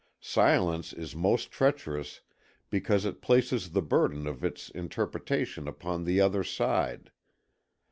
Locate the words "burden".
3.83-4.25